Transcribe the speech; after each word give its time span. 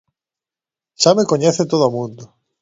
Xa 1.01 1.11
me 1.17 1.29
coñece 1.31 1.63
todo 1.71 1.83
o 1.87 1.93
mundo. 1.97 2.23